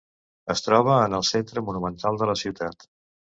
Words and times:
Es 0.53 0.63
troba 0.67 0.95
en 1.09 1.17
el 1.17 1.25
centre 1.29 1.63
monumental 1.67 2.19
de 2.23 2.31
la 2.31 2.37
ciutat. 2.45 2.89